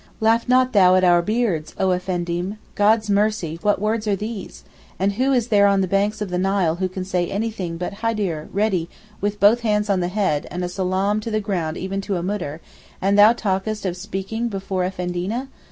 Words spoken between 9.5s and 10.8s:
hands on the head, and a